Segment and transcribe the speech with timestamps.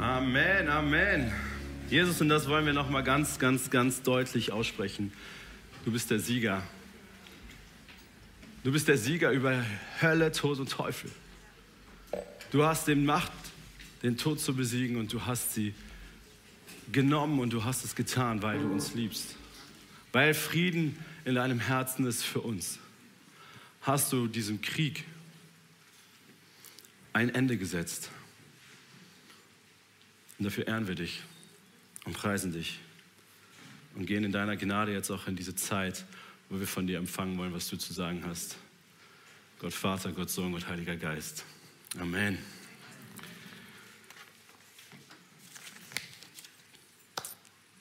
[0.00, 1.30] Amen, Amen.
[1.90, 5.12] Jesus, und das wollen wir nochmal ganz, ganz, ganz deutlich aussprechen.
[5.84, 6.62] Du bist der Sieger.
[8.64, 9.62] Du bist der Sieger über
[10.00, 11.10] Hölle, Tod und Teufel.
[12.50, 13.30] Du hast den Macht,
[14.02, 15.74] den Tod zu besiegen und du hast sie
[16.90, 19.36] genommen und du hast es getan, weil du uns liebst.
[20.12, 22.78] Weil Frieden in deinem Herzen ist für uns.
[23.82, 25.04] Hast du diesem Krieg
[27.12, 28.08] ein Ende gesetzt.
[30.40, 31.20] Und dafür ehren wir dich
[32.06, 32.78] und preisen dich
[33.94, 36.06] und gehen in deiner Gnade jetzt auch in diese Zeit,
[36.48, 38.56] wo wir von dir empfangen wollen, was du zu sagen hast.
[39.58, 41.44] Gott Vater, Gott Sohn, Gott Heiliger Geist.
[41.98, 42.38] Amen.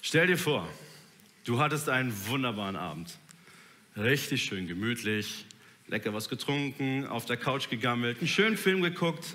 [0.02, 0.68] Stell dir vor,
[1.46, 3.18] du hattest einen wunderbaren Abend.
[3.96, 5.46] Richtig schön gemütlich,
[5.88, 9.34] lecker was getrunken, auf der Couch gegammelt, einen schönen Film geguckt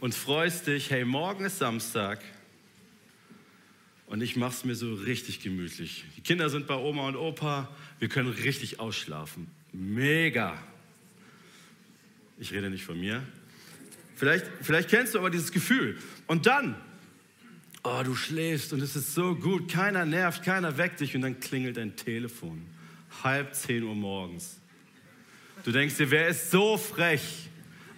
[0.00, 2.18] und freust dich, hey, morgen ist Samstag
[4.06, 6.04] und ich mach's mir so richtig gemütlich.
[6.16, 7.68] Die Kinder sind bei Oma und Opa,
[7.98, 9.48] wir können richtig ausschlafen.
[9.72, 10.56] Mega.
[12.38, 13.22] Ich rede nicht von mir.
[14.14, 15.98] Vielleicht, vielleicht kennst du aber dieses Gefühl.
[16.26, 16.76] Und dann,
[17.82, 21.40] oh, du schläfst und es ist so gut, keiner nervt, keiner weckt dich und dann
[21.40, 22.66] klingelt dein Telefon.
[23.22, 24.58] Halb zehn Uhr morgens.
[25.64, 27.48] Du denkst dir, wer ist so frech,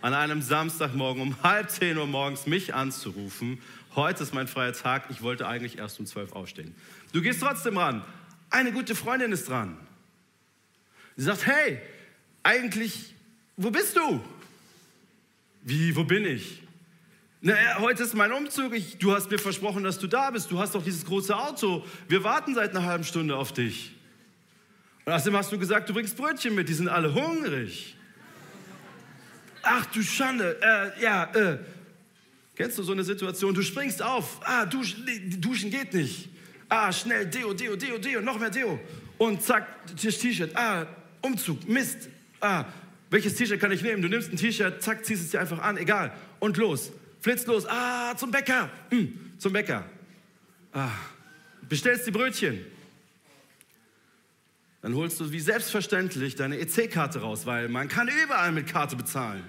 [0.00, 3.60] an einem Samstagmorgen um halb zehn Uhr morgens mich anzurufen?
[3.98, 6.72] Heute ist mein freier Tag, ich wollte eigentlich erst um zwölf aufstehen.
[7.12, 8.04] Du gehst trotzdem ran.
[8.48, 9.76] Eine gute Freundin ist dran.
[11.16, 11.80] Sie sagt, hey,
[12.44, 13.16] eigentlich,
[13.56, 14.22] wo bist du?
[15.62, 16.62] Wie, wo bin ich?
[17.40, 18.72] Na, heute ist mein Umzug.
[18.72, 20.48] Ich, du hast mir versprochen, dass du da bist.
[20.52, 21.84] Du hast doch dieses große Auto.
[22.06, 23.96] Wir warten seit einer halben Stunde auf dich.
[25.06, 27.96] Und außerdem hast du gesagt, du bringst Brötchen mit, die sind alle hungrig.
[29.62, 31.58] Ach du Schande, äh, ja, äh.
[32.58, 33.54] Kennst du so eine Situation?
[33.54, 35.06] Du springst auf, ah, duschen,
[35.40, 36.28] duschen geht nicht.
[36.68, 38.80] Ah, schnell, Deo, Deo, Deo, Deo, noch mehr Deo.
[39.16, 40.84] Und zack, T-Shirt, ah,
[41.22, 42.08] Umzug, Mist.
[42.40, 42.64] Ah,
[43.10, 44.02] welches T-Shirt kann ich nehmen?
[44.02, 46.12] Du nimmst ein T-Shirt, zack, ziehst es dir einfach an, egal.
[46.40, 46.90] Und los,
[47.20, 49.84] flitzt los, ah, zum Bäcker, hm, zum Bäcker.
[50.72, 50.90] Ah,
[51.68, 52.66] bestellst die Brötchen.
[54.82, 59.44] Dann holst du wie selbstverständlich deine EC-Karte raus, weil man kann überall mit Karte bezahlen.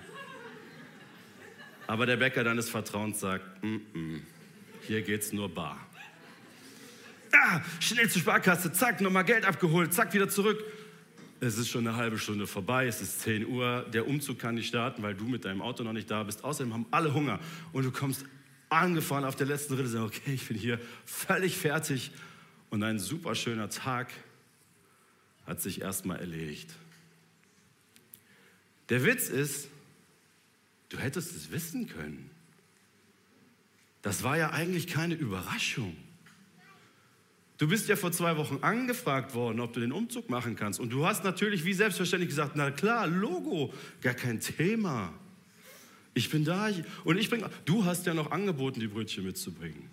[1.89, 4.21] Aber der Bäcker deines Vertrauens sagt, mm -mm,
[4.85, 5.79] hier geht's nur bar.
[7.31, 10.63] Ah, schnell zur Sparkasse, zack, nochmal Geld abgeholt, zack, wieder zurück.
[11.39, 14.67] Es ist schon eine halbe Stunde vorbei, es ist 10 Uhr, der Umzug kann nicht
[14.67, 16.43] starten, weil du mit deinem Auto noch nicht da bist.
[16.43, 17.39] Außerdem haben alle Hunger
[17.73, 18.23] und du kommst
[18.69, 22.11] angefahren auf der letzten Ritte, sagst, okay, ich bin hier völlig fertig
[22.69, 24.13] und ein super schöner Tag
[25.47, 26.69] hat sich erstmal erledigt.
[28.89, 29.69] Der Witz ist,
[30.89, 32.29] du hättest es wissen können.
[34.01, 35.95] Das war ja eigentlich keine Überraschung.
[37.57, 40.79] Du bist ja vor zwei Wochen angefragt worden, ob du den Umzug machen kannst.
[40.79, 45.13] Und du hast natürlich wie selbstverständlich gesagt, na klar, Logo, gar kein Thema.
[46.13, 46.69] Ich bin da
[47.03, 49.89] und ich bringe, du hast ja noch angeboten, die Brötchen mitzubringen.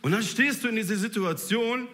[0.00, 1.88] Und dann stehst du in dieser Situation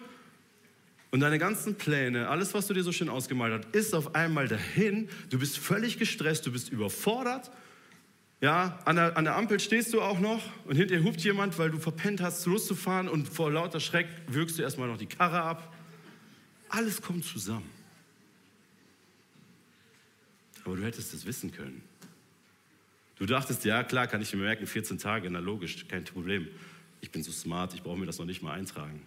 [1.13, 4.47] und deine ganzen Pläne, alles, was du dir so schön ausgemalt hast, ist auf einmal
[4.47, 5.07] dahin.
[5.29, 7.51] Du bist völlig gestresst, du bist überfordert.
[8.41, 11.59] Ja, an der, an der Ampel stehst du auch noch und hinter dir hupt jemand,
[11.59, 15.43] weil du verpennt hast, loszufahren und vor lauter Schreck wirkst du erstmal noch die Karre
[15.43, 15.71] ab.
[16.69, 17.69] Alles kommt zusammen.
[20.65, 21.83] Aber du hättest es wissen können.
[23.17, 26.47] Du dachtest, ja klar, kann ich mir merken, 14 Tage, na logisch, kein Problem.
[27.01, 28.99] Ich bin so smart, ich brauche mir das noch nicht mal eintragen.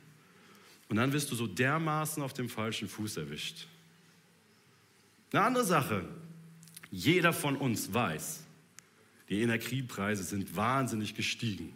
[0.88, 3.66] Und dann wirst du so dermaßen auf dem falschen Fuß erwischt.
[5.32, 6.08] Eine andere Sache.
[6.90, 8.44] Jeder von uns weiß,
[9.28, 11.74] die Energiepreise sind wahnsinnig gestiegen.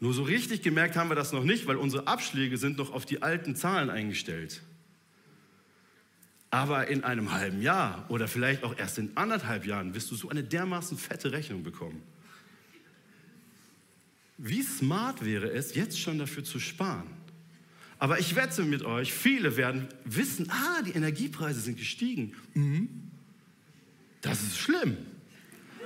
[0.00, 3.04] Nur so richtig gemerkt haben wir das noch nicht, weil unsere Abschläge sind noch auf
[3.04, 4.62] die alten Zahlen eingestellt.
[6.50, 10.28] Aber in einem halben Jahr oder vielleicht auch erst in anderthalb Jahren wirst du so
[10.28, 12.02] eine dermaßen fette Rechnung bekommen.
[14.38, 17.17] Wie smart wäre es, jetzt schon dafür zu sparen?
[17.98, 22.34] Aber ich wette mit euch, viele werden wissen, ah, die Energiepreise sind gestiegen.
[22.54, 22.88] Mhm.
[24.20, 24.96] Das ist schlimm.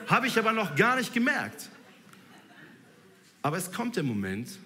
[0.06, 1.70] Habe ich aber noch gar nicht gemerkt.
[3.40, 4.58] Aber es kommt der Moment,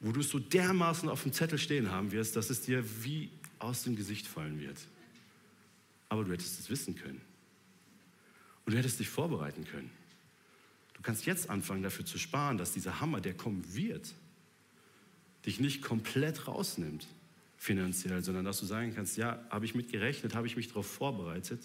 [0.00, 3.30] wo du es so dermaßen auf dem Zettel stehen haben wirst, dass es dir wie
[3.58, 4.76] aus dem Gesicht fallen wird.
[6.08, 7.20] Aber du hättest es wissen können.
[8.64, 9.90] Und du hättest dich vorbereiten können.
[10.94, 14.12] Du kannst jetzt anfangen, dafür zu sparen, dass dieser Hammer, der kommen wird,
[15.46, 17.06] dich nicht komplett rausnimmt
[17.56, 20.86] finanziell, sondern dass du sagen kannst, ja, habe ich mit gerechnet, habe ich mich darauf
[20.86, 21.60] vorbereitet.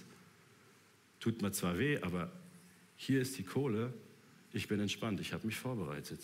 [1.19, 2.31] Tut mir zwar weh, aber
[2.95, 3.93] hier ist die Kohle.
[4.53, 6.19] Ich bin entspannt, ich habe mich vorbereitet.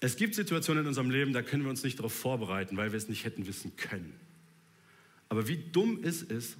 [0.00, 2.96] Es gibt Situationen in unserem Leben, da können wir uns nicht darauf vorbereiten, weil wir
[2.96, 4.12] es nicht hätten wissen können.
[5.28, 6.56] Aber wie dumm ist es,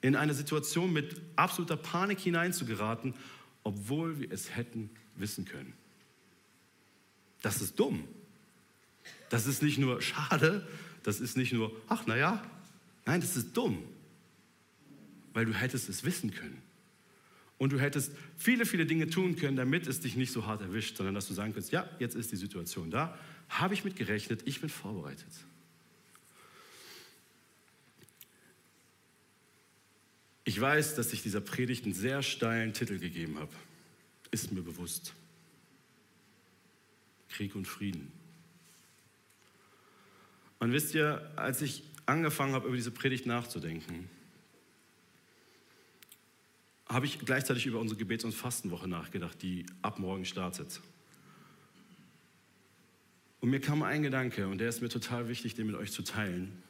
[0.00, 3.14] in eine Situation mit absoluter Panik hineinzugeraten,
[3.64, 5.72] obwohl wir es hätten wissen können.
[7.42, 8.06] Das ist dumm.
[9.30, 10.66] Das ist nicht nur schade,
[11.02, 12.42] das ist nicht nur, ach naja,
[13.06, 13.82] nein, das ist dumm,
[15.32, 16.62] weil du hättest es wissen können.
[17.58, 20.96] Und du hättest viele, viele Dinge tun können, damit es dich nicht so hart erwischt,
[20.96, 23.18] sondern dass du sagen kannst, ja, jetzt ist die Situation da,
[23.48, 25.26] habe ich mit gerechnet, ich bin vorbereitet.
[30.44, 33.52] Ich weiß, dass ich dieser Predigt einen sehr steilen Titel gegeben habe.
[34.30, 35.14] Ist mir bewusst.
[37.28, 38.12] Krieg und Frieden.
[40.58, 44.10] Und wisst ihr, als ich angefangen habe, über diese Predigt nachzudenken,
[46.88, 50.80] habe ich gleichzeitig über unsere Gebets- und Fastenwoche nachgedacht, die ab morgen startet.
[53.40, 56.02] Und mir kam ein Gedanke, und der ist mir total wichtig, den mit euch zu
[56.02, 56.62] teilen.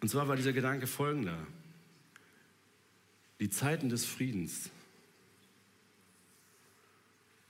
[0.00, 1.46] Und zwar war dieser Gedanke folgender.
[3.40, 4.70] Die Zeiten des Friedens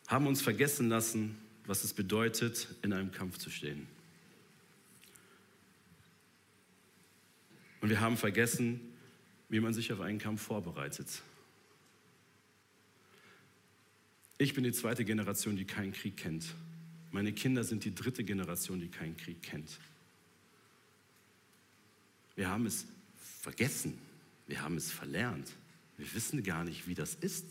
[0.07, 3.87] haben uns vergessen lassen, was es bedeutet, in einem Kampf zu stehen.
[7.81, 8.81] Und wir haben vergessen,
[9.49, 11.23] wie man sich auf einen Kampf vorbereitet.
[14.39, 16.55] Ich bin die zweite Generation, die keinen Krieg kennt.
[17.11, 19.79] Meine Kinder sind die dritte Generation, die keinen Krieg kennt.
[22.35, 22.87] Wir haben es
[23.41, 23.99] vergessen.
[24.47, 25.51] Wir haben es verlernt.
[25.97, 27.47] Wir wissen gar nicht, wie das ist.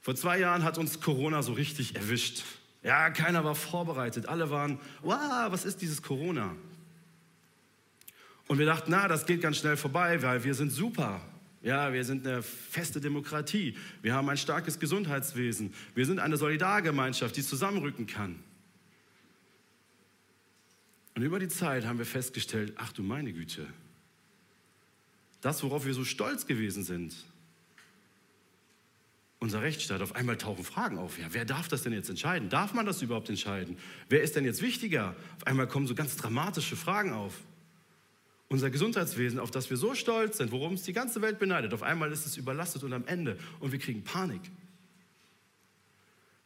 [0.00, 2.42] Vor zwei Jahren hat uns Corona so richtig erwischt.
[2.82, 4.26] Ja, keiner war vorbereitet.
[4.26, 6.54] Alle waren, wow, was ist dieses Corona?
[8.48, 11.20] Und wir dachten, na, das geht ganz schnell vorbei, weil wir sind super.
[11.62, 13.76] Ja, wir sind eine feste Demokratie.
[14.00, 15.74] Wir haben ein starkes Gesundheitswesen.
[15.94, 18.42] Wir sind eine Solidargemeinschaft, die zusammenrücken kann.
[21.14, 23.66] Und über die Zeit haben wir festgestellt, ach du meine Güte,
[25.42, 27.14] das, worauf wir so stolz gewesen sind,
[29.40, 31.18] unser Rechtsstaat, auf einmal tauchen Fragen auf.
[31.18, 32.50] Ja, wer darf das denn jetzt entscheiden?
[32.50, 33.78] Darf man das überhaupt entscheiden?
[34.08, 35.16] Wer ist denn jetzt wichtiger?
[35.38, 37.34] Auf einmal kommen so ganz dramatische Fragen auf.
[38.48, 41.82] Unser Gesundheitswesen, auf das wir so stolz sind, worum es die ganze Welt beneidet, auf
[41.82, 44.42] einmal ist es überlastet und am Ende und wir kriegen Panik.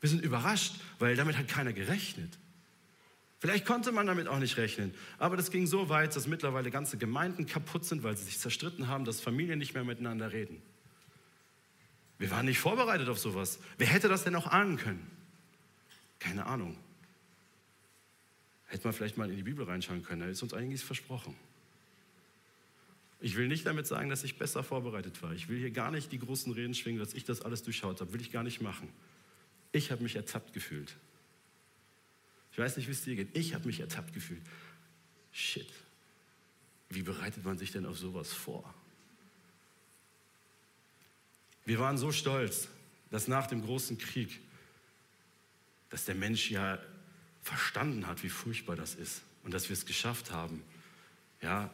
[0.00, 2.38] Wir sind überrascht, weil damit hat keiner gerechnet.
[3.38, 6.96] Vielleicht konnte man damit auch nicht rechnen, aber das ging so weit, dass mittlerweile ganze
[6.96, 10.62] Gemeinden kaputt sind, weil sie sich zerstritten haben, dass Familien nicht mehr miteinander reden.
[12.18, 13.58] Wir waren nicht vorbereitet auf sowas.
[13.78, 15.10] Wer hätte das denn auch ahnen können?
[16.18, 16.76] Keine Ahnung.
[18.66, 21.36] Hätte man vielleicht mal in die Bibel reinschauen können, da ist uns einiges versprochen.
[23.20, 25.32] Ich will nicht damit sagen, dass ich besser vorbereitet war.
[25.32, 28.12] Ich will hier gar nicht die großen Reden schwingen, dass ich das alles durchschaut habe.
[28.12, 28.88] Will ich gar nicht machen.
[29.72, 30.94] Ich habe mich ertappt gefühlt.
[32.52, 33.36] Ich weiß nicht, wie es dir geht.
[33.36, 34.42] Ich habe mich ertappt gefühlt.
[35.32, 35.72] Shit.
[36.90, 38.74] Wie bereitet man sich denn auf sowas vor?
[41.64, 42.68] Wir waren so stolz,
[43.10, 44.40] dass nach dem großen Krieg,
[45.90, 46.78] dass der Mensch ja
[47.42, 50.62] verstanden hat, wie furchtbar das ist und dass wir es geschafft haben,
[51.40, 51.70] ja,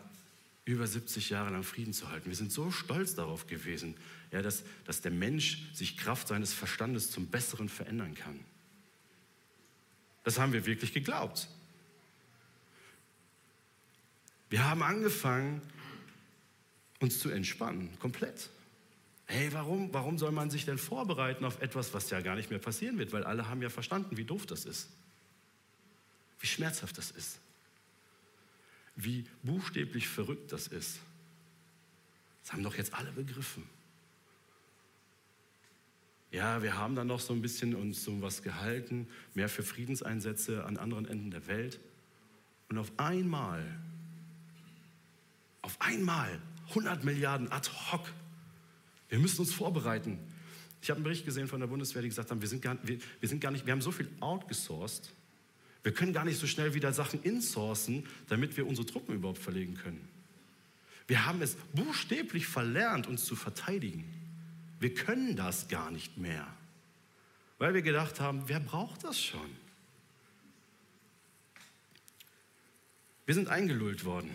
[0.65, 2.29] über 70 Jahre lang Frieden zu halten.
[2.29, 3.97] Wir sind so stolz darauf gewesen,
[4.31, 8.39] ja, dass, dass der Mensch sich Kraft seines Verstandes zum Besseren verändern kann.
[10.23, 11.49] Das haben wir wirklich geglaubt.
[14.51, 15.63] Wir haben angefangen,
[16.99, 18.51] uns zu entspannen, komplett.
[19.31, 22.59] Hey, warum, warum soll man sich denn vorbereiten auf etwas, was ja gar nicht mehr
[22.59, 23.13] passieren wird?
[23.13, 24.91] Weil alle haben ja verstanden, wie doof das ist.
[26.41, 27.39] Wie schmerzhaft das ist.
[28.97, 30.99] Wie buchstäblich verrückt das ist.
[32.43, 33.63] Das haben doch jetzt alle begriffen.
[36.33, 40.65] Ja, wir haben dann noch so ein bisschen uns so was gehalten, mehr für Friedenseinsätze
[40.65, 41.79] an anderen Enden der Welt.
[42.69, 43.65] Und auf einmal,
[45.63, 48.13] auf einmal 100 Milliarden ad hoc.
[49.11, 50.19] Wir müssen uns vorbereiten.
[50.81, 52.99] Ich habe einen Bericht gesehen von der Bundeswehr, die gesagt haben, wir sind gar, wir,
[53.21, 55.11] wir sind gar nicht, wir haben so viel outgesourced,
[55.83, 59.75] wir können gar nicht so schnell wieder Sachen insourcen, damit wir unsere Truppen überhaupt verlegen
[59.75, 60.09] können.
[61.07, 64.05] Wir haben es buchstäblich verlernt, uns zu verteidigen.
[64.79, 66.47] Wir können das gar nicht mehr,
[67.59, 69.51] weil wir gedacht haben, wer braucht das schon?
[73.27, 74.31] Wir sind eingelullt worden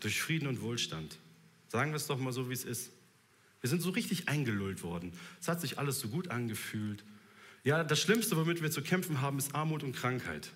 [0.00, 1.18] durch Frieden und Wohlstand.
[1.68, 2.90] Sagen wir es doch mal so, wie es ist.
[3.60, 5.12] Wir sind so richtig eingelullt worden.
[5.40, 7.04] Es hat sich alles so gut angefühlt.
[7.64, 10.50] Ja, das Schlimmste, womit wir zu kämpfen haben, ist Armut und Krankheit.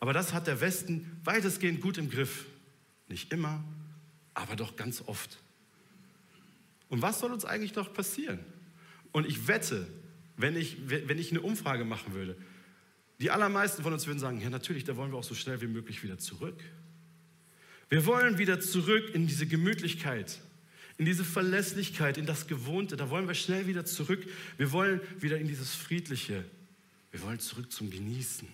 [0.00, 2.46] Aber das hat der Westen weitestgehend gut im Griff.
[3.08, 3.64] Nicht immer,
[4.34, 5.38] aber doch ganz oft.
[6.88, 8.40] Und was soll uns eigentlich noch passieren?
[9.12, 9.86] Und ich wette,
[10.36, 12.36] wenn ich, wenn ich eine Umfrage machen würde,
[13.20, 15.66] die allermeisten von uns würden sagen, ja natürlich, da wollen wir auch so schnell wie
[15.66, 16.62] möglich wieder zurück.
[17.88, 20.40] Wir wollen wieder zurück in diese Gemütlichkeit,
[20.98, 22.96] in diese Verlässlichkeit, in das Gewohnte.
[22.96, 24.26] Da wollen wir schnell wieder zurück.
[24.56, 26.44] Wir wollen wieder in dieses Friedliche.
[27.10, 28.48] Wir wollen zurück zum Genießen.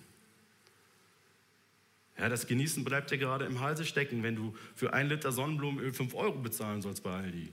[2.19, 5.93] Ja, das Genießen bleibt dir gerade im Halse stecken, wenn du für ein Liter Sonnenblumenöl
[5.93, 7.49] 5 Euro bezahlen sollst bei Aldi.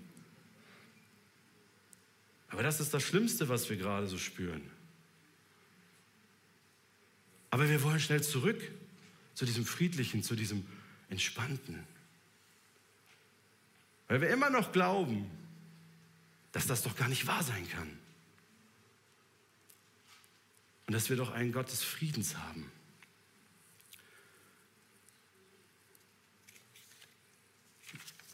[2.50, 4.62] Aber das ist das Schlimmste, was wir gerade so spüren.
[7.52, 8.60] Aber wir wollen schnell zurück
[9.34, 10.66] zu diesem Friedlichen, zu diesem
[11.10, 11.84] Entspannten.
[14.10, 15.30] Weil wir immer noch glauben,
[16.52, 17.98] dass das doch gar nicht wahr sein kann.
[20.88, 22.70] Und dass wir doch einen Gott des Friedens haben.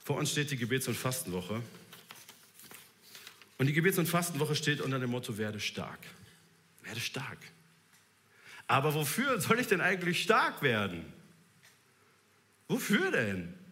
[0.06, 1.62] Vor uns steht die Gebets- und Fastenwoche.
[3.58, 6.00] Und die Gebets- und Fastenwoche steht unter dem Motto, werde stark.
[6.84, 7.40] Werde stark.
[8.68, 11.12] Aber wofür soll ich denn eigentlich stark werden?
[12.70, 13.65] Wofür denn?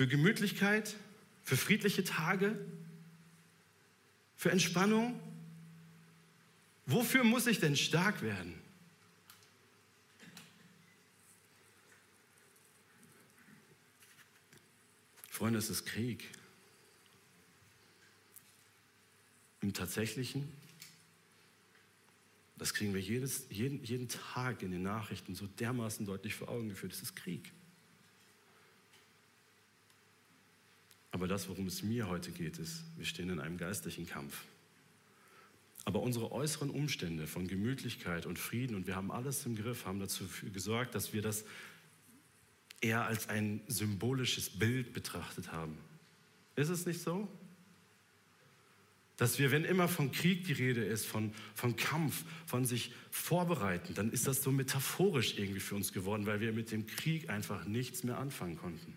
[0.00, 0.96] Für Gemütlichkeit?
[1.44, 2.58] Für friedliche Tage?
[4.34, 5.20] Für Entspannung?
[6.86, 8.54] Wofür muss ich denn stark werden?
[15.28, 16.30] Freunde, es ist Krieg.
[19.60, 20.50] Im Tatsächlichen,
[22.56, 26.70] das kriegen wir jedes, jeden, jeden Tag in den Nachrichten so dermaßen deutlich vor Augen
[26.70, 27.52] geführt, es ist Krieg.
[31.12, 34.44] Aber das, worum es mir heute geht, ist, wir stehen in einem geistlichen Kampf.
[35.84, 39.98] Aber unsere äußeren Umstände von Gemütlichkeit und Frieden, und wir haben alles im Griff, haben
[39.98, 41.44] dazu gesorgt, dass wir das
[42.80, 45.76] eher als ein symbolisches Bild betrachtet haben.
[46.56, 47.28] Ist es nicht so?
[49.16, 53.94] Dass wir, wenn immer von Krieg die Rede ist, von, von Kampf, von sich vorbereiten,
[53.94, 57.66] dann ist das so metaphorisch irgendwie für uns geworden, weil wir mit dem Krieg einfach
[57.66, 58.94] nichts mehr anfangen konnten.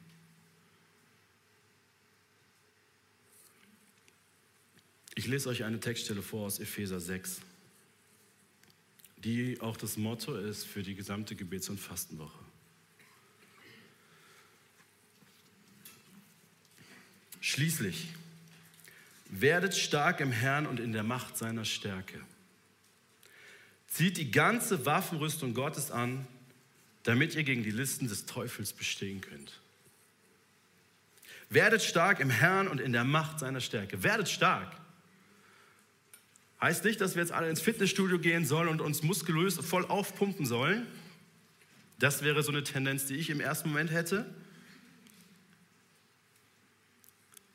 [5.15, 7.41] Ich lese euch eine Textstelle vor aus Epheser 6,
[9.17, 12.39] die auch das Motto ist für die gesamte Gebets- und Fastenwoche.
[17.41, 18.07] Schließlich,
[19.29, 22.19] werdet stark im Herrn und in der Macht seiner Stärke.
[23.87, 26.25] Zieht die ganze Waffenrüstung Gottes an,
[27.03, 29.59] damit ihr gegen die Listen des Teufels bestehen könnt.
[31.49, 34.01] Werdet stark im Herrn und in der Macht seiner Stärke.
[34.01, 34.82] Werdet stark.
[36.63, 40.45] Heißt nicht, dass wir jetzt alle ins Fitnessstudio gehen sollen und uns muskulös voll aufpumpen
[40.45, 40.87] sollen.
[41.99, 44.33] Das wäre so eine Tendenz, die ich im ersten Moment hätte.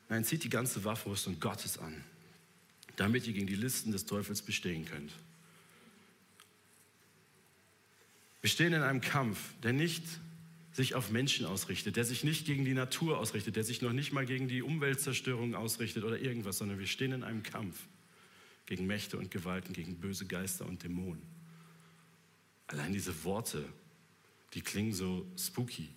[0.09, 2.03] Nein, zieht die ganze Waffenrüstung Gottes an,
[2.97, 5.11] damit ihr gegen die Listen des Teufels bestehen könnt.
[8.41, 10.03] Wir stehen in einem Kampf, der nicht
[10.71, 14.13] sich auf Menschen ausrichtet, der sich nicht gegen die Natur ausrichtet, der sich noch nicht
[14.13, 17.75] mal gegen die Umweltzerstörung ausrichtet oder irgendwas, sondern wir stehen in einem Kampf
[18.69, 21.23] gegen Mächte und Gewalten, gegen böse Geister und Dämonen.
[22.67, 23.65] Allein diese Worte,
[24.53, 25.89] die klingen so spooky.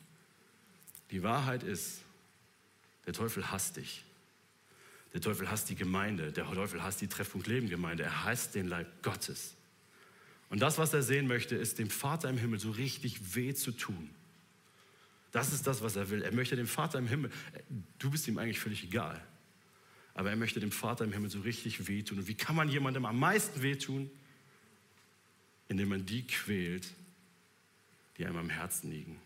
[1.11, 2.01] Die Wahrheit ist,
[3.05, 4.05] der Teufel hasst dich.
[5.13, 6.33] Der Teufel hasst die Gemeinde.
[6.33, 8.05] Der Teufel hasst die Treffpunkt Leben Gemeinde.
[8.05, 9.55] Er hasst den Leib Gottes.
[10.49, 13.73] Und das, was er sehen möchte, ist dem Vater im Himmel so richtig weh zu
[13.73, 14.09] tun.
[15.31, 16.23] Das ist das, was er will.
[16.23, 17.31] Er möchte dem Vater im Himmel,
[17.99, 19.23] du bist ihm eigentlich völlig egal.
[20.15, 22.19] Aber er möchte dem Vater im Himmel so richtig wehtun.
[22.19, 24.11] Und wie kann man jemandem am meisten wehtun?
[25.69, 26.93] Indem man die quält,
[28.19, 29.19] die einem am Herzen liegen.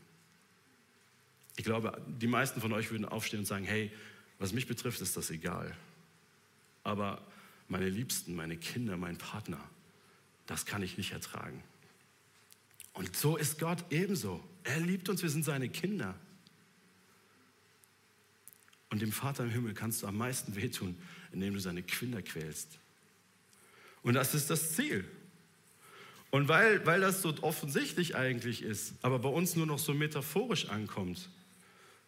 [1.57, 3.90] Ich glaube, die meisten von euch würden aufstehen und sagen, hey,
[4.38, 5.75] was mich betrifft, ist das egal.
[6.85, 7.26] Aber
[7.69, 9.61] meine Liebsten, meine Kinder, mein Partner,
[10.47, 11.64] das kann ich nicht ertragen.
[12.93, 14.43] Und so ist Gott ebenso.
[14.62, 16.14] Er liebt uns, wir sind seine Kinder.
[18.97, 20.97] Und dem Vater im Himmel kannst du am meisten wehtun,
[21.31, 22.79] indem du seine Kinder quälst.
[24.03, 25.05] Und das ist das Ziel.
[26.31, 30.71] Und weil, weil das so offensichtlich eigentlich ist, aber bei uns nur noch so metaphorisch
[30.71, 31.29] ankommt,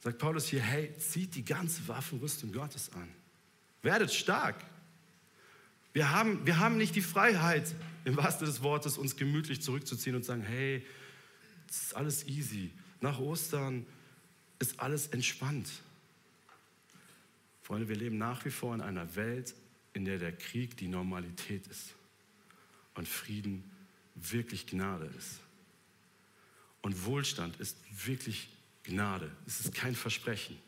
[0.03, 3.11] sagt Paulus hier, hey, zieht die ganze Waffenrüstung Gottes an.
[3.83, 4.65] Werdet stark.
[5.93, 7.75] Wir haben, wir haben nicht die Freiheit,
[8.07, 10.87] im wahrsten des Wortes, uns gemütlich zurückzuziehen und sagen, hey,
[11.69, 12.71] es ist alles easy.
[13.03, 13.85] Nach Ostern
[14.59, 15.69] ist alles entspannt.
[17.69, 19.55] Freunde, wir leben nach wie vor in einer Welt,
[19.93, 21.95] in der der Krieg die Normalität ist
[22.95, 23.71] und Frieden
[24.15, 25.41] wirklich Gnade ist.
[26.81, 28.49] Und Wohlstand ist wirklich
[28.85, 29.31] Gnade.
[29.47, 30.59] Es ist kein Versprechen.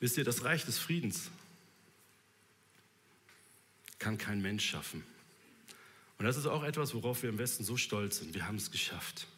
[0.00, 1.30] Wisst ihr, das Reich des Friedens
[4.00, 5.04] kann kein Mensch schaffen.
[6.18, 8.34] Und das ist auch etwas, worauf wir im Westen so stolz sind.
[8.34, 9.28] Wir haben es geschafft.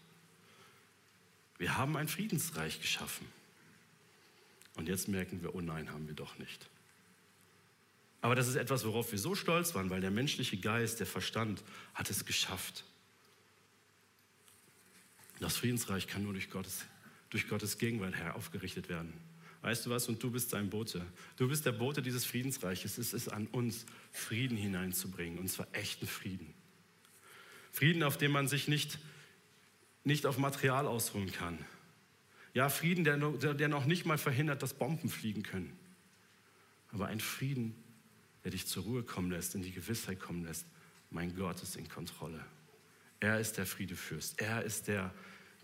[1.59, 3.27] Wir haben ein Friedensreich geschaffen.
[4.75, 6.69] Und jetzt merken wir, oh nein, haben wir doch nicht.
[8.21, 11.63] Aber das ist etwas, worauf wir so stolz waren, weil der menschliche Geist, der Verstand
[11.95, 12.85] hat es geschafft.
[15.41, 16.85] Das Friedensreich kann nur durch Gottes,
[17.31, 19.13] durch Gottes Gegenwart her aufgerichtet werden.
[19.63, 20.09] Weißt du was?
[20.09, 21.05] Und du bist sein Bote.
[21.37, 22.99] Du bist der Bote dieses Friedensreiches.
[22.99, 26.55] Es ist an uns, Frieden hineinzubringen, und zwar echten Frieden.
[27.73, 28.99] Frieden, auf dem man sich nicht,
[30.07, 31.59] nicht auf Material ausruhen kann.
[32.55, 33.19] Ja, Frieden, der,
[33.55, 35.77] der noch nicht mal verhindert, dass Bomben fliegen können.
[36.93, 37.75] Aber ein Frieden,
[38.45, 40.65] der dich zur Ruhe kommen lässt, in die Gewissheit kommen lässt,
[41.11, 42.43] mein Gott ist in Kontrolle.
[43.19, 44.41] Er ist der Friedefürst.
[44.41, 45.13] Er ist der,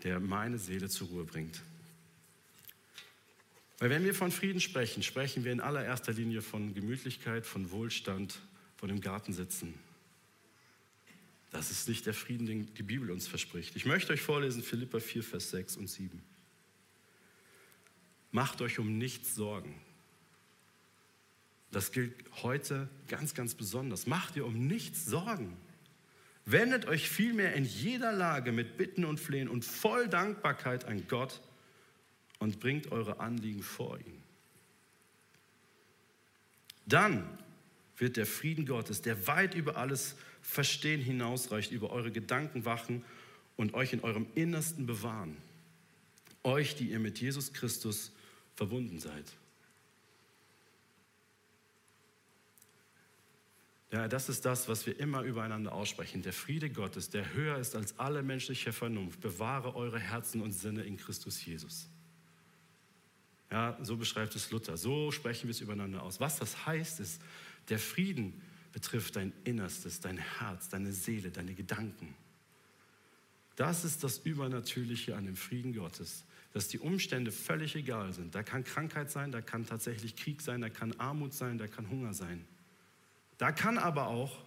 [0.03, 1.61] der meine Seele zur Ruhe bringt.
[3.79, 8.39] Weil wenn wir von Frieden sprechen, sprechen wir in allererster Linie von Gemütlichkeit, von Wohlstand,
[8.75, 9.73] von dem Garten sitzen,
[11.53, 13.75] das ist nicht der Frieden, den die Bibel uns verspricht.
[13.75, 16.21] Ich möchte euch vorlesen Philippa 4, Vers 6 und 7.
[18.31, 19.79] Macht euch um nichts Sorgen.
[21.71, 24.07] Das gilt heute ganz, ganz besonders.
[24.07, 25.55] Macht ihr um nichts Sorgen.
[26.45, 31.39] Wendet euch vielmehr in jeder Lage mit Bitten und Flehen und voll Dankbarkeit an Gott
[32.39, 34.23] und bringt eure Anliegen vor ihn.
[36.87, 37.25] Dann
[37.97, 43.03] wird der Frieden Gottes, der weit über alles Verstehen hinausreicht, über eure Gedanken wachen
[43.55, 45.37] und euch in eurem Innersten bewahren.
[46.43, 48.11] Euch, die ihr mit Jesus Christus
[48.55, 49.25] verbunden seid.
[53.91, 56.23] Ja, das ist das, was wir immer übereinander aussprechen.
[56.23, 60.83] Der Friede Gottes, der höher ist als alle menschliche Vernunft, bewahre eure Herzen und Sinne
[60.83, 61.87] in Christus Jesus.
[63.49, 64.77] Ja, so beschreibt es Luther.
[64.77, 66.19] So sprechen wir es übereinander aus.
[66.19, 67.21] Was das heißt, ist,
[67.69, 68.41] der Frieden
[68.73, 72.13] betrifft dein Innerstes, dein Herz, deine Seele, deine Gedanken.
[73.55, 78.35] Das ist das Übernatürliche an dem Frieden Gottes, dass die Umstände völlig egal sind.
[78.35, 81.89] Da kann Krankheit sein, da kann tatsächlich Krieg sein, da kann Armut sein, da kann
[81.89, 82.45] Hunger sein.
[83.37, 84.43] Da kann aber auch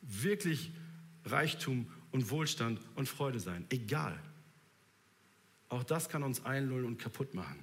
[0.00, 0.70] wirklich
[1.24, 3.66] Reichtum und Wohlstand und Freude sein.
[3.70, 4.18] Egal.
[5.68, 7.58] Auch das kann uns einlullen und kaputt machen.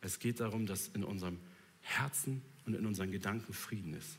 [0.00, 1.40] Es geht darum, dass in unserem
[1.80, 4.18] Herzen und in unseren Gedanken Frieden ist.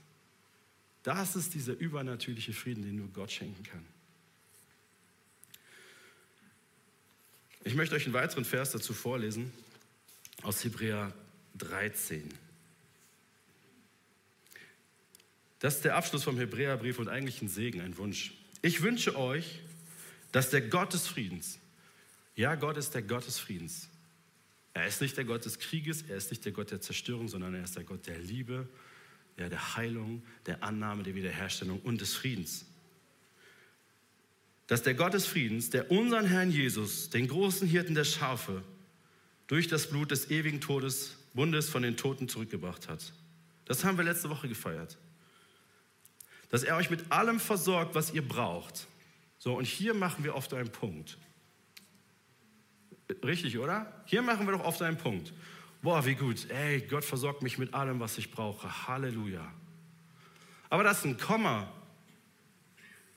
[1.03, 3.85] Das ist dieser übernatürliche Frieden, den nur Gott schenken kann.
[7.63, 9.51] Ich möchte euch einen weiteren Vers dazu vorlesen
[10.41, 11.13] aus Hebräer
[11.57, 12.33] 13.
[15.59, 18.33] Das ist der Abschluss vom Hebräerbrief und eigentlich ein Segen, ein Wunsch.
[18.61, 19.59] Ich wünsche euch,
[20.31, 21.59] dass der Gott des Friedens,
[22.35, 23.89] ja, Gott ist der Gott des Friedens,
[24.81, 27.53] er ist nicht der Gott des Krieges, er ist nicht der Gott der Zerstörung, sondern
[27.55, 28.67] er ist der Gott der Liebe,
[29.37, 32.65] ja, der Heilung, der Annahme, der Wiederherstellung und des Friedens.
[34.67, 38.63] Dass der Gott des Friedens, der unseren Herrn Jesus, den großen Hirten der Schafe,
[39.47, 43.13] durch das Blut des ewigen Todes, Bundes von den Toten zurückgebracht hat.
[43.65, 44.97] Das haben wir letzte Woche gefeiert.
[46.49, 48.87] Dass er euch mit allem versorgt, was ihr braucht.
[49.37, 51.17] So, und hier machen wir oft einen Punkt.
[53.23, 53.91] Richtig, oder?
[54.05, 55.33] Hier machen wir doch oft einen Punkt.
[55.81, 56.49] Boah, wie gut.
[56.49, 58.87] Ey, Gott versorgt mich mit allem, was ich brauche.
[58.87, 59.49] Halleluja.
[60.69, 61.71] Aber das ist ein Komma,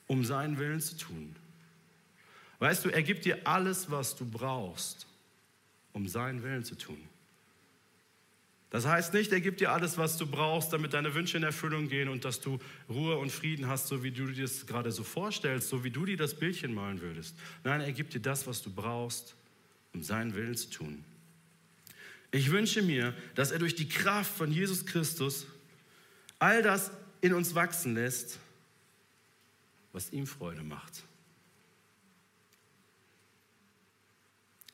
[0.07, 1.35] um seinen Willen zu tun.
[2.59, 5.07] Weißt du, er gibt dir alles, was du brauchst,
[5.93, 7.01] um seinen Willen zu tun.
[8.69, 11.89] Das heißt nicht, er gibt dir alles, was du brauchst, damit deine Wünsche in Erfüllung
[11.89, 15.03] gehen und dass du Ruhe und Frieden hast, so wie du dir das gerade so
[15.03, 17.35] vorstellst, so wie du dir das Bildchen malen würdest.
[17.65, 19.35] Nein, er gibt dir das, was du brauchst,
[19.93, 21.03] um seinen Willen zu tun.
[22.31, 25.45] Ich wünsche mir, dass er durch die Kraft von Jesus Christus
[26.39, 28.39] all das in uns wachsen lässt,
[29.91, 31.03] was ihm Freude macht.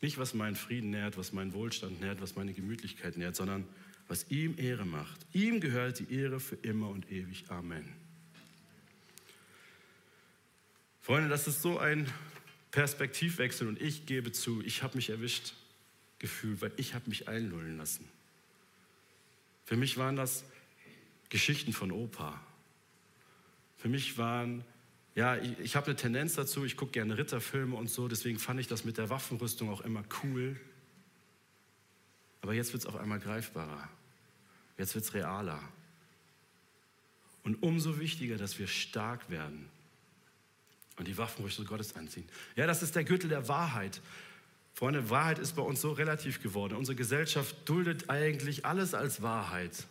[0.01, 3.67] Nicht, was meinen Frieden nährt, was meinen Wohlstand nährt, was meine Gemütlichkeit nährt, sondern
[4.08, 5.25] was ihm Ehre macht.
[5.34, 7.45] Ihm gehört die Ehre für immer und ewig.
[7.49, 7.86] Amen.
[11.01, 12.08] Freunde, das ist so ein
[12.78, 15.54] Perspektivwechsel und ich gebe zu, ich habe mich erwischt
[16.20, 18.08] gefühlt, weil ich habe mich einlullen lassen.
[19.66, 20.46] Für mich waren das
[21.30, 22.40] Geschichten von Opa.
[23.78, 24.63] Für mich waren,
[25.16, 28.60] ja, ich, ich habe eine Tendenz dazu, ich gucke gerne Ritterfilme und so, deswegen fand
[28.60, 30.56] ich das mit der Waffenrüstung auch immer cool.
[32.44, 33.90] Aber jetzt wird es auf einmal greifbarer.
[34.78, 35.68] Jetzt wird es realer.
[37.42, 39.68] Und umso wichtiger, dass wir stark werden
[40.98, 42.28] und die Waffenrüstung Gottes anziehen.
[42.56, 44.02] Ja, das ist der Gürtel der Wahrheit.
[44.74, 46.76] Freunde, Wahrheit ist bei uns so relativ geworden.
[46.76, 49.86] Unsere Gesellschaft duldet eigentlich alles als Wahrheit.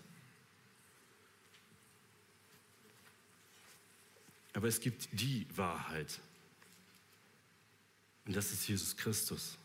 [4.53, 6.19] Aber es gibt die Wahrheit.
[8.27, 9.59] Und das ist Jesus Christus.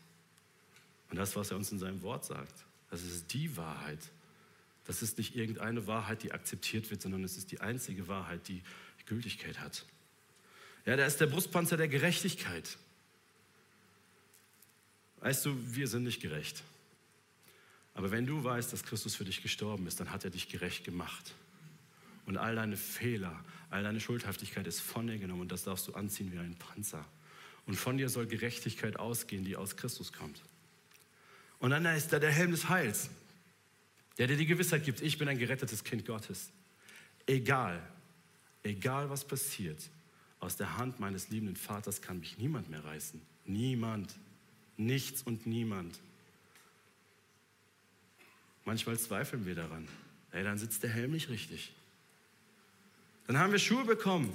[1.10, 4.00] Und das, was er uns in seinem Wort sagt, das ist die Wahrheit.
[4.84, 8.62] Das ist nicht irgendeine Wahrheit, die akzeptiert wird, sondern es ist die einzige Wahrheit, die
[9.06, 9.86] Gültigkeit hat.
[10.84, 12.76] Ja, da ist der Brustpanzer der Gerechtigkeit.
[15.20, 16.64] Weißt du, wir sind nicht gerecht.
[17.94, 20.84] Aber wenn du weißt, dass Christus für dich gestorben ist, dann hat er dich gerecht
[20.84, 21.34] gemacht.
[22.26, 25.94] Und all deine Fehler, all deine Schuldhaftigkeit ist von dir genommen und das darfst du
[25.94, 27.04] anziehen wie ein Panzer.
[27.66, 30.42] Und von dir soll Gerechtigkeit ausgehen, die aus Christus kommt.
[31.58, 33.08] Und dann ist da der Helm des Heils,
[34.18, 36.50] der dir die Gewissheit gibt, ich bin ein gerettetes Kind Gottes.
[37.26, 37.80] Egal,
[38.64, 39.80] egal was passiert,
[40.42, 43.22] aus der Hand meines liebenden Vaters kann mich niemand mehr reißen.
[43.46, 44.12] Niemand.
[44.76, 46.00] Nichts und niemand.
[48.64, 49.86] Manchmal zweifeln wir daran.
[50.32, 51.72] Ey, dann sitzt der Helm nicht richtig.
[53.28, 54.32] Dann haben wir Schuhe bekommen,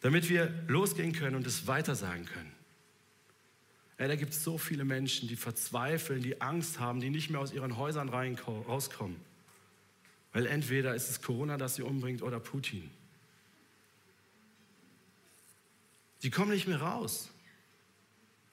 [0.00, 2.52] damit wir losgehen können und es weitersagen können.
[3.98, 7.40] Ey, da gibt es so viele Menschen, die verzweifeln, die Angst haben, die nicht mehr
[7.40, 9.16] aus ihren Häusern rauskommen.
[10.32, 12.90] Weil entweder ist es Corona, das sie umbringt, oder Putin.
[16.22, 17.30] Die kommen nicht mehr raus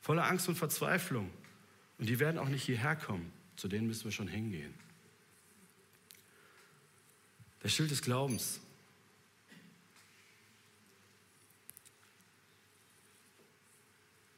[0.03, 1.31] voller Angst und Verzweiflung.
[1.97, 3.31] Und die werden auch nicht hierher kommen.
[3.55, 4.73] Zu denen müssen wir schon hingehen.
[7.63, 8.59] Der Schild des Glaubens.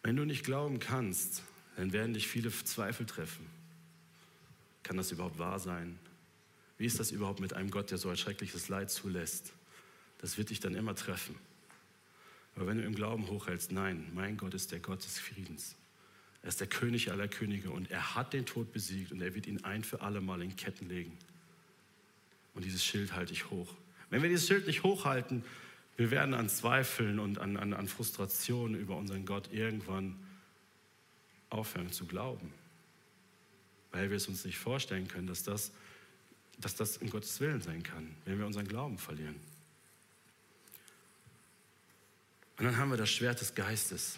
[0.04, 1.42] Wenn du nicht glauben kannst,
[1.78, 3.48] dann werden dich viele Zweifel treffen.
[4.84, 5.98] Kann das überhaupt wahr sein?
[6.78, 9.52] Wie ist das überhaupt mit einem Gott, der so ein schreckliches Leid zulässt?
[10.20, 11.36] Das wird dich dann immer treffen.
[12.56, 15.76] Aber wenn du im Glauben hochhältst, nein, mein Gott ist der Gott des Friedens.
[16.42, 19.48] Er ist der König aller Könige und er hat den Tod besiegt und er wird
[19.48, 21.18] ihn ein für alle Mal in Ketten legen.
[22.54, 23.74] Und dieses Schild halte ich hoch.
[24.10, 25.44] Wenn wir dieses Schild nicht hochhalten,
[25.98, 30.16] wir werden an Zweifeln und an, an, an Frustrationen über unseren Gott irgendwann
[31.50, 32.54] aufhören zu glauben.
[33.92, 35.72] Weil wir es uns nicht vorstellen können, dass das,
[36.60, 39.36] dass das in Gottes Willen sein kann, wenn wir unseren Glauben verlieren.
[42.58, 44.18] Und dann haben wir das Schwert des Geistes.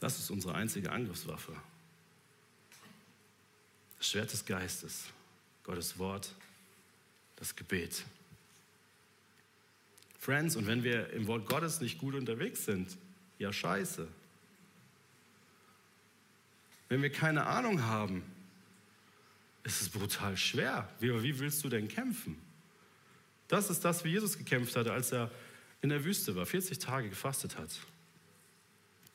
[0.00, 1.54] Das ist unsere einzige Angriffswaffe.
[3.98, 5.06] Das Schwert des Geistes,
[5.64, 6.34] Gottes Wort,
[7.36, 8.04] das Gebet.
[10.18, 12.96] Friends, und wenn wir im Wort Gottes nicht gut unterwegs sind,
[13.38, 14.06] ja scheiße.
[16.88, 18.22] Wenn wir keine Ahnung haben,
[19.64, 20.88] ist es brutal schwer.
[21.00, 22.40] Wie, wie willst du denn kämpfen?
[23.48, 25.30] Das ist das, wie Jesus gekämpft hatte, als er
[25.80, 27.70] in der Wüste war, 40 Tage gefastet hat.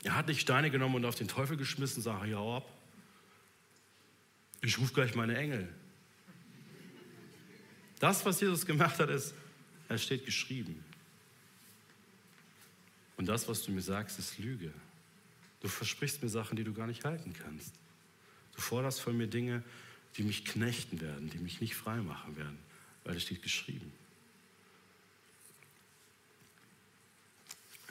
[0.03, 2.69] Er hat nicht Steine genommen und auf den Teufel geschmissen, und sagt, ja ab,
[4.61, 5.67] ich rufe gleich meine Engel.
[7.99, 9.33] Das, was Jesus gemacht hat, ist,
[9.89, 10.83] es steht geschrieben.
[13.17, 14.73] Und das, was du mir sagst, ist Lüge.
[15.61, 17.73] Du versprichst mir Sachen, die du gar nicht halten kannst.
[18.55, 19.63] Du forderst von mir Dinge,
[20.17, 22.57] die mich knechten werden, die mich nicht frei machen werden,
[23.03, 23.91] weil es steht geschrieben.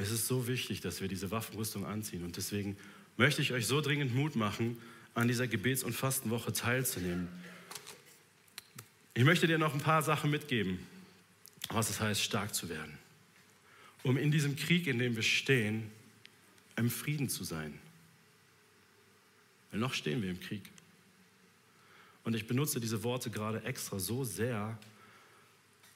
[0.03, 2.25] Es ist so wichtig, dass wir diese Waffenrüstung anziehen.
[2.25, 2.77] Und deswegen
[3.17, 4.77] möchte ich euch so dringend Mut machen,
[5.15, 7.29] an dieser Gebets- und Fastenwoche teilzunehmen.
[9.15, 10.81] Ich möchte dir noch ein paar Sachen mitgeben,
[11.69, 12.99] was es heißt, stark zu werden.
[14.03, 15.89] Um in diesem Krieg, in dem wir stehen,
[16.75, 17.79] im Frieden zu sein.
[19.71, 20.63] Weil noch stehen wir im Krieg.
[22.25, 24.77] Und ich benutze diese Worte gerade extra so sehr,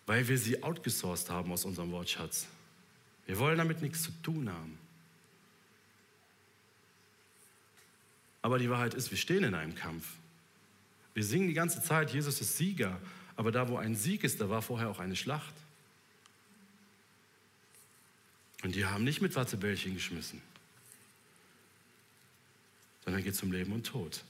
[0.07, 2.47] weil wir sie outgesourced haben aus unserem Wortschatz.
[3.27, 4.79] Wir wollen damit nichts zu tun haben.
[8.43, 10.07] Aber die Wahrheit ist, wir stehen in einem Kampf.
[11.15, 13.01] Wir singen die ganze Zeit, Jesus ist Sieger.
[13.35, 15.53] Aber da, wo ein Sieg ist, da war vorher auch eine Schlacht.
[18.63, 20.41] Und die haben nicht mit Wattebällchen geschmissen,
[23.05, 24.25] sondern geht zum Leben und Tod.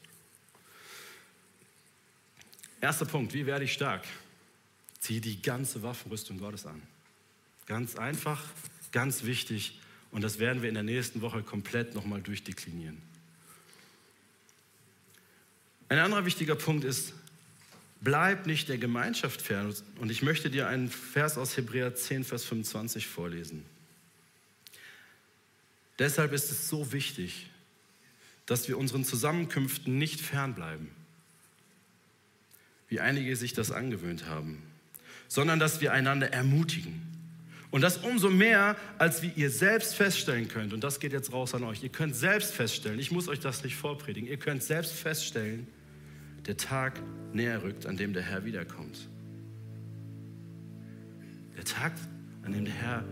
[2.80, 4.04] Erster Punkt, wie werde ich stark?
[4.98, 6.82] Zieh die ganze Waffenrüstung Gottes an.
[7.66, 8.42] Ganz einfach,
[8.96, 9.78] Ganz wichtig
[10.11, 12.96] und das werden wir in der nächsten Woche komplett nochmal durchdeklinieren.
[15.90, 17.12] Ein anderer wichtiger Punkt ist,
[18.00, 19.74] bleib nicht der Gemeinschaft fern.
[20.00, 23.66] Und ich möchte dir einen Vers aus Hebräer 10, Vers 25 vorlesen.
[25.98, 27.50] Deshalb ist es so wichtig,
[28.46, 30.88] dass wir unseren Zusammenkünften nicht fernbleiben,
[32.88, 34.62] wie einige sich das angewöhnt haben,
[35.28, 37.15] sondern dass wir einander ermutigen
[37.76, 41.54] Und das umso mehr, als wie ihr selbst feststellen könnt, und das geht jetzt raus
[41.54, 44.92] an euch, ihr könnt selbst feststellen, ich muss euch das nicht vorpredigen, ihr könnt selbst
[44.92, 45.66] feststellen,
[46.46, 46.98] der Tag
[47.34, 49.10] näher rückt, an dem der Herr wiederkommt.
[51.54, 51.92] Der Tag,
[52.44, 53.04] an dem der Herr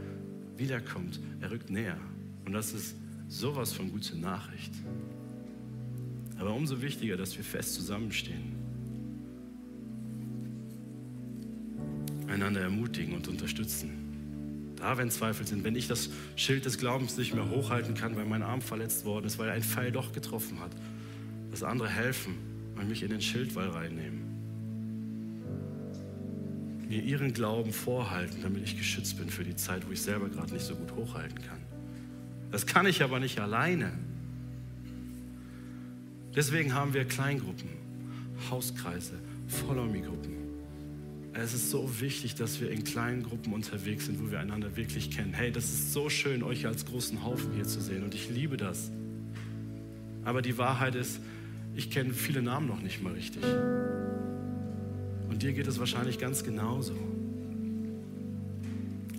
[0.57, 1.99] wiederkommt, er rückt näher.
[2.47, 2.97] Und das ist
[3.29, 4.73] sowas von gute Nachricht.
[6.39, 8.55] Aber umso wichtiger, dass wir fest zusammenstehen.
[12.29, 14.04] Einander ermutigen und unterstützen.
[14.85, 18.27] Da, wenn Zweifel sind, wenn ich das Schild des Glaubens nicht mehr hochhalten kann, weil
[18.27, 20.73] mein Arm verletzt worden ist, weil ein Pfeil doch getroffen hat,
[21.51, 22.35] dass andere helfen
[22.77, 24.21] und mich in den Schildwall reinnehmen.
[26.87, 30.53] Mir ihren Glauben vorhalten, damit ich geschützt bin für die Zeit, wo ich selber gerade
[30.53, 31.63] nicht so gut hochhalten kann.
[32.51, 33.91] Das kann ich aber nicht alleine.
[36.37, 37.71] Deswegen haben wir Kleingruppen,
[38.51, 39.15] Hauskreise,
[39.49, 40.44] Follow-me-Gruppen.
[41.37, 45.11] Es ist so wichtig, dass wir in kleinen Gruppen unterwegs sind, wo wir einander wirklich
[45.11, 45.33] kennen.
[45.33, 48.57] Hey, das ist so schön, euch als großen Haufen hier zu sehen und ich liebe
[48.57, 48.93] das.
[50.25, 51.19] Aber die Wahrheit ist,
[51.75, 53.43] ich kenne viele Namen noch nicht mal richtig.
[55.29, 56.95] Und dir geht es wahrscheinlich ganz genauso.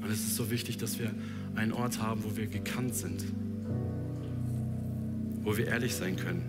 [0.02, 1.12] Und es ist so wichtig, dass wir
[1.56, 3.26] einen Ort haben, wo wir gekannt sind,
[5.44, 6.44] wo wir ehrlich sein können,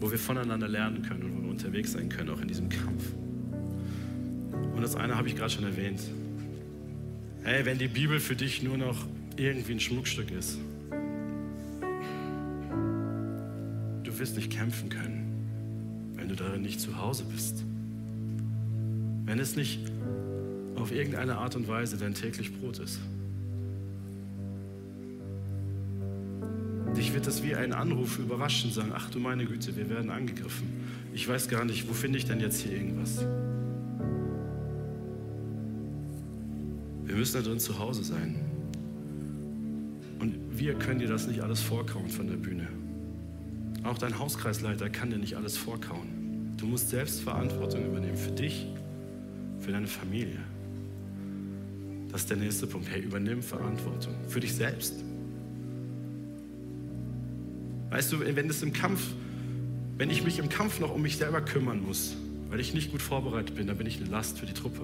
[0.00, 3.12] wo wir voneinander lernen können und wo wir unterwegs sein können, auch in diesem Kampf.
[4.78, 6.00] Und das eine habe ich gerade schon erwähnt.
[7.42, 10.56] Hey, wenn die Bibel für dich nur noch irgendwie ein Schmuckstück ist,
[14.04, 17.64] du wirst nicht kämpfen können, wenn du darin nicht zu Hause bist.
[19.24, 19.80] Wenn es nicht
[20.76, 23.00] auf irgendeine Art und Weise dein täglich Brot ist.
[26.96, 30.68] Dich wird das wie ein Anruf überraschen, sagen, ach du meine Güte, wir werden angegriffen.
[31.12, 33.24] Ich weiß gar nicht, wo finde ich denn jetzt hier irgendwas?
[37.18, 38.36] Wir müssen da drin zu Hause sein.
[40.20, 42.68] Und wir können dir das nicht alles vorkauen von der Bühne.
[43.82, 46.54] Auch dein Hauskreisleiter kann dir nicht alles vorkauen.
[46.58, 48.68] Du musst selbst Verantwortung übernehmen für dich,
[49.58, 50.38] für deine Familie.
[52.12, 52.88] Das ist der nächste Punkt.
[52.88, 54.94] Hey, übernimm Verantwortung für dich selbst.
[57.90, 59.02] Weißt du, wenn es im Kampf,
[59.96, 62.14] wenn ich mich im Kampf noch um mich selber kümmern muss,
[62.48, 64.82] weil ich nicht gut vorbereitet bin, dann bin ich eine Last für die Truppe.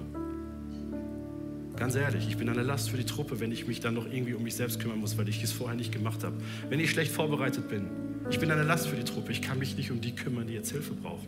[1.77, 4.33] Ganz ehrlich, ich bin eine Last für die Truppe, wenn ich mich dann noch irgendwie
[4.33, 6.37] um mich selbst kümmern muss, weil ich es vorher nicht gemacht habe.
[6.69, 7.89] Wenn ich schlecht vorbereitet bin,
[8.29, 9.31] ich bin eine Last für die Truppe.
[9.33, 11.27] Ich kann mich nicht um die kümmern, die jetzt Hilfe brauchen.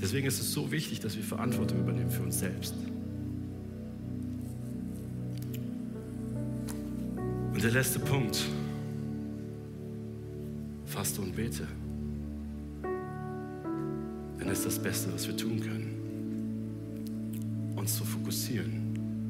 [0.00, 2.74] Deswegen ist es so wichtig, dass wir Verantwortung übernehmen für uns selbst.
[7.54, 8.44] Und der letzte Punkt.
[10.86, 11.66] Faste und bete.
[14.38, 16.01] Denn es ist das Beste, was wir tun können.
[17.82, 19.28] Uns zu fokussieren.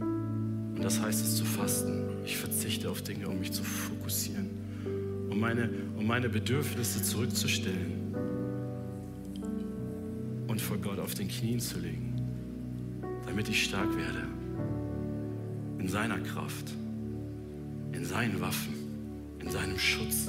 [0.77, 2.03] Und das heißt es zu fasten.
[2.23, 4.51] Ich verzichte auf Dinge, um mich zu fokussieren.
[5.31, 8.15] Um meine, um meine Bedürfnisse zurückzustellen.
[10.49, 12.15] Und vor Gott auf den Knien zu legen.
[13.25, 14.27] Damit ich stark werde.
[15.79, 16.75] In seiner Kraft.
[17.93, 18.75] In seinen Waffen.
[19.38, 20.29] In seinem Schutz.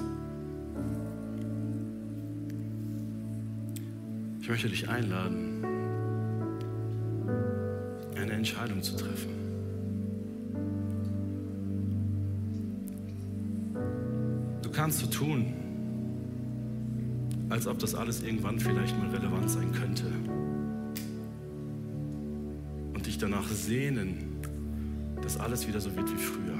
[4.39, 5.72] Ich möchte dich einladen,
[8.43, 9.29] Entscheidung zu treffen.
[14.61, 15.53] Du kannst so tun,
[17.47, 20.03] als ob das alles irgendwann vielleicht mal relevant sein könnte.
[22.93, 24.35] Und dich danach sehnen,
[25.21, 26.59] dass alles wieder so wird wie früher.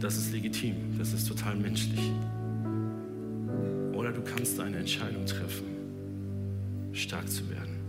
[0.00, 2.10] Das ist legitim, das ist total menschlich.
[3.92, 5.66] Oder du kannst eine Entscheidung treffen,
[6.94, 7.81] stark zu werden.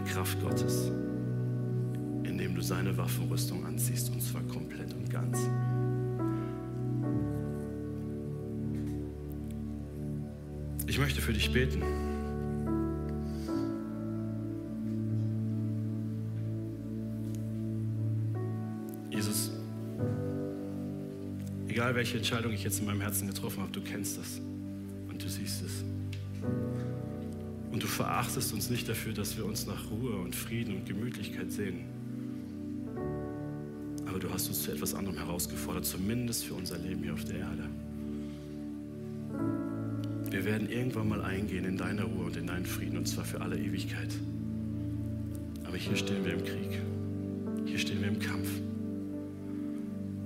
[0.00, 0.90] Der Kraft Gottes.
[2.22, 5.38] Indem du seine Waffenrüstung anziehst und zwar komplett und ganz.
[10.86, 11.82] Ich möchte für dich beten.
[19.10, 19.50] Jesus,
[21.68, 24.40] egal welche Entscheidung ich jetzt in meinem Herzen getroffen habe, du kennst das
[25.08, 25.84] und du siehst es.
[27.70, 31.52] Und du verachtest uns nicht dafür, dass wir uns nach Ruhe und Frieden und Gemütlichkeit
[31.52, 31.84] sehen.
[34.06, 37.36] Aber du hast uns zu etwas anderem herausgefordert, zumindest für unser Leben hier auf der
[37.36, 37.64] Erde.
[40.30, 43.40] Wir werden irgendwann mal eingehen in deine Ruhe und in deinen Frieden, und zwar für
[43.40, 44.10] alle Ewigkeit.
[45.64, 46.80] Aber hier stehen wir im Krieg.
[47.66, 48.48] Hier stehen wir im Kampf.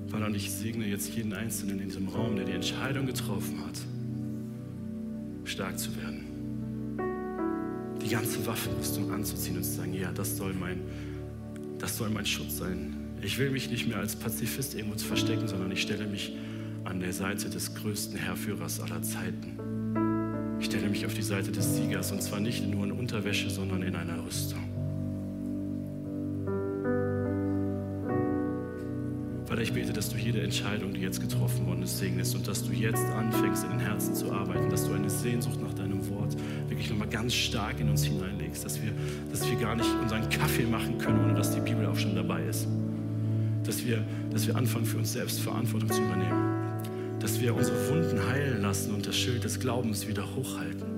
[0.09, 3.79] Vater, und ich segne jetzt jeden Einzelnen in diesem Raum, der die Entscheidung getroffen hat,
[5.45, 6.34] stark zu werden.
[8.15, 10.81] Ganze Waffenrüstung anzuziehen und zu sagen, ja, das soll mein,
[11.81, 12.95] das soll mein Schutz sein.
[13.21, 16.33] Ich will mich nicht mehr als Pazifist irgendwo verstecken, sondern ich stelle mich
[16.85, 19.59] an der Seite des größten Herrführers aller Zeiten.
[20.61, 23.83] Ich stelle mich auf die Seite des Siegers und zwar nicht nur in Unterwäsche, sondern
[23.83, 24.63] in einer Rüstung.
[29.47, 32.63] Vater, ich bete, dass du jede Entscheidung, die jetzt getroffen worden ist, segnest und dass
[32.63, 36.37] du jetzt anfängst, in den Herzen zu arbeiten, dass du eine Sehnsucht nach deinem Wort
[36.69, 38.93] wirklich nochmal ganz stark in uns hineinlegst, dass wir,
[39.31, 42.43] dass wir gar nicht unseren Kaffee machen können, ohne dass die Bibel auch schon dabei
[42.45, 42.67] ist.
[43.65, 46.81] Dass wir, dass wir anfangen, für uns selbst Verantwortung zu übernehmen.
[47.21, 50.95] Dass wir unsere Wunden heilen lassen und das Schild des Glaubens wieder hochhalten.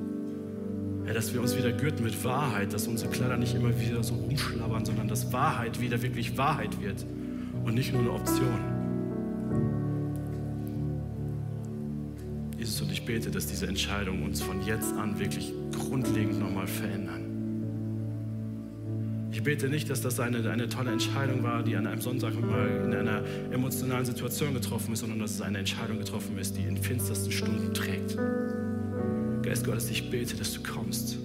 [1.07, 4.14] Ja, dass wir uns wieder gürten mit Wahrheit, dass unsere Kleider nicht immer wieder so
[4.14, 7.07] rumschlabbern, sondern dass Wahrheit wieder wirklich Wahrheit wird
[7.64, 8.76] und nicht nur eine Option.
[13.07, 17.23] Bete, dass diese Entscheidungen uns von jetzt an wirklich grundlegend nochmal verändern.
[19.33, 22.83] Ich bete nicht, dass das eine, eine tolle Entscheidung war, die an einem Sonntag mal
[22.85, 26.77] in einer emotionalen Situation getroffen ist, sondern dass es eine Entscheidung getroffen ist, die in
[26.77, 28.16] finstersten Stunden trägt.
[29.42, 31.19] Geist Gottes, ich bete, dass du kommst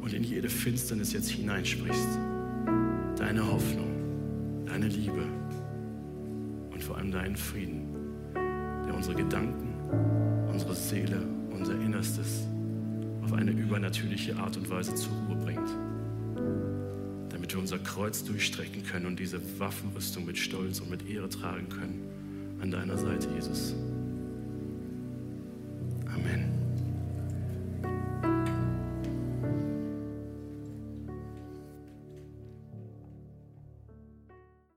[0.00, 2.08] und in jede Finsternis jetzt hineinsprichst.
[3.16, 3.90] Deine Hoffnung,
[4.66, 5.22] deine Liebe
[6.88, 7.86] vor allem deinen Frieden,
[8.86, 9.67] der unsere Gedanken,
[10.50, 12.46] unsere Seele, unser Innerstes
[13.22, 15.68] auf eine übernatürliche Art und Weise zur Ruhe bringt.
[17.30, 21.68] Damit wir unser Kreuz durchstrecken können und diese Waffenrüstung mit Stolz und mit Ehre tragen
[21.68, 22.08] können
[22.60, 23.74] an deiner Seite, Jesus.